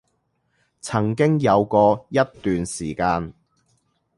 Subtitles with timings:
[0.81, 3.35] 曾經有過一段時間